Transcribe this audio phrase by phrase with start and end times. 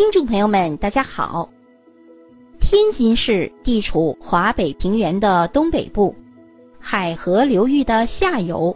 [0.00, 1.46] 听众朋友们，大家好。
[2.58, 6.14] 天津市地处华北平原的东北部，
[6.78, 8.74] 海河流域的下游，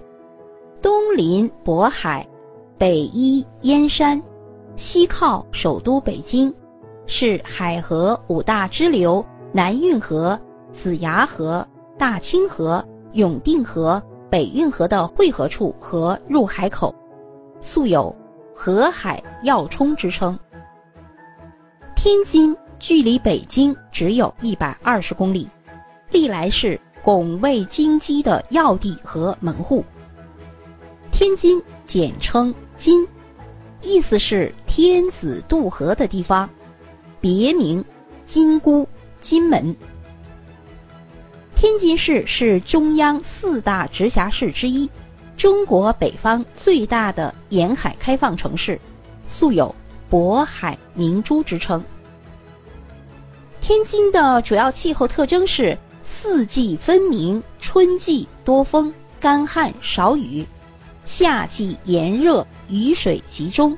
[0.82, 2.28] 东临渤海，
[2.76, 4.22] 北依燕山，
[4.76, 6.54] 西靠首都北京，
[7.06, 10.38] 是海河五大支流南运河、
[10.72, 11.66] 子牙河、
[11.96, 16.94] 大清河、永定河、北运河的汇合处和入海口，
[17.62, 18.14] 素有
[18.54, 20.38] “河海要冲”之称。
[22.04, 25.48] 天津距离北京只有一百二十公里，
[26.10, 29.82] 历来是拱卫京畿的要地和门户。
[31.10, 33.08] 天津简称津，
[33.80, 36.46] 意思是天子渡河的地方，
[37.22, 37.82] 别名
[38.26, 38.86] 金姑、
[39.22, 39.74] 金门。
[41.56, 44.86] 天津市是中央四大直辖市之一，
[45.38, 48.78] 中国北方最大的沿海开放城市，
[49.26, 49.74] 素有
[50.12, 51.82] “渤海明珠”之称。
[53.66, 60.44] 天津的主要气候特征是四季分明，春季多风，干旱少雨；
[61.06, 63.74] 夏季炎热，雨水集中；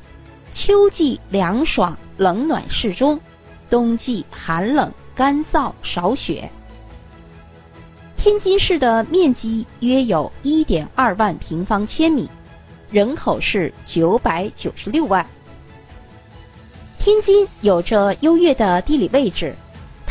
[0.53, 3.17] 秋季凉爽，冷暖适中；
[3.71, 6.51] 冬季寒冷干燥，少雪。
[8.17, 12.29] 天津市的面积约有一点二万平方千米，
[12.91, 15.25] 人口是九百九十六万。
[16.99, 19.55] 天津有着优越的地理位置。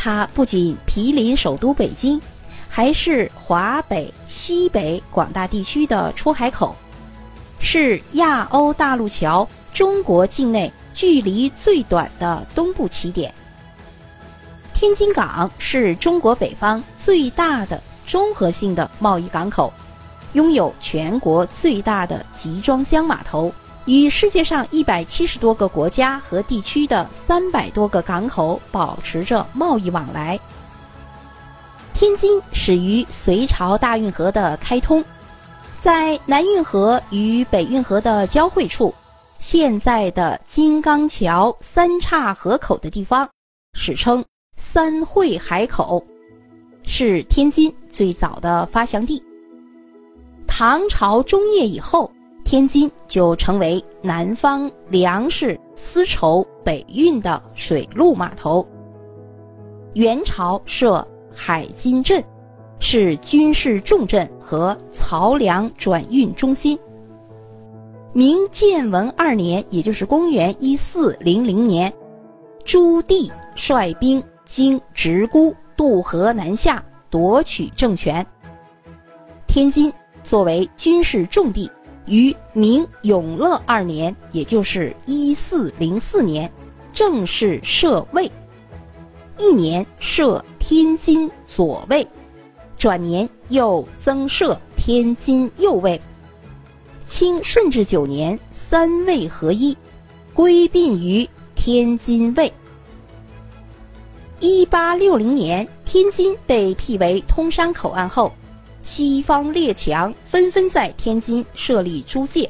[0.06, 2.22] 它不仅毗邻首都北京，
[2.68, 6.76] 还是华北、西北广大地区的出海口，
[7.58, 13.34] 是亚欧大陆桥中国境内距离最短的东部起点。
[14.72, 19.72] 天津港是中国北方最大的综合性的贸易港口，
[20.34, 23.52] 拥有全国最大的集装箱码头。
[23.86, 30.38] 与世界上一百七十多个国家和地区的三百多个港口保持着贸易往来。
[31.94, 35.04] 天津始于隋朝大运河的开通，
[35.80, 38.92] 在南运河与北运河的交汇处，
[39.38, 43.28] 现在的金刚桥三岔河口的地方，
[43.74, 44.22] 史称
[44.56, 46.04] 三汇海口，
[46.82, 49.22] 是天津最早的发祥地。
[50.44, 52.10] 唐朝中叶以后。
[52.46, 58.64] 天津就成为南方粮食、丝绸、北运的水陆码头。
[59.94, 62.22] 元朝设海津镇，
[62.78, 66.78] 是军事重镇和漕粮转运中心。
[68.12, 71.92] 明建文二年，也就是公元一四零零年，
[72.64, 76.80] 朱棣率兵经直沽渡河南下，
[77.10, 78.24] 夺取政权。
[79.48, 79.92] 天津
[80.22, 81.68] 作为军事重地。
[82.06, 86.50] 于明永乐二年，也就是一四零四年，
[86.92, 88.30] 正式设卫，
[89.38, 92.06] 一年设天津左卫，
[92.78, 96.00] 转年又增设天津右卫。
[97.06, 99.76] 清顺治九年，三卫合一，
[100.32, 102.52] 归并于天津卫。
[104.40, 108.32] 一八六零年，天津被辟为通商口岸后。
[108.86, 112.48] 西方列强纷纷在天津设立租界，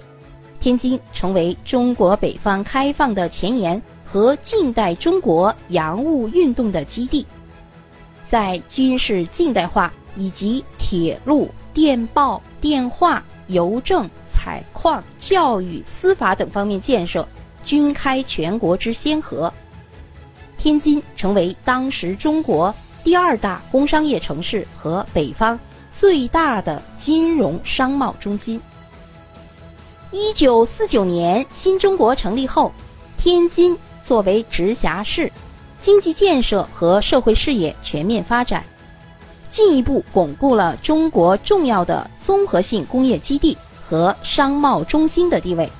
[0.60, 7.26] 天津成为中国北方开放的前沿和近代中国洋务运动的基地。
[8.22, 17.26] 在军事近代化以及铁路、电报、电话、邮政、采矿、教育、司法等方面建设
[17.64, 19.50] 均开全国之先河。
[20.58, 25.58] 天津成为当时中国第二大工商业城市和北方。
[25.98, 28.60] 最大的金融商贸中心。
[30.10, 32.70] 一九四九年新中国成立后，
[33.16, 35.32] 天津作为直辖市，
[35.80, 38.62] 经济建设和社会事业全面发展，
[39.50, 45.70] 进一步巩固了中国重要的综合性工业基地和商贸中心的地位。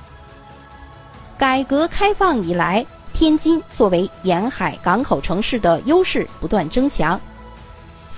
[1.37, 7.19] 改革开放以来，天津作为沿海港口城市的优势不断增强。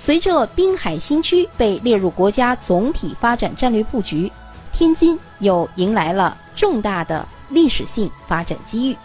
[0.02, 4.32] 随着滨海新区被列入国家总体发展战略布局，
[4.72, 8.96] 天津又迎来了重大的历史性发展机遇。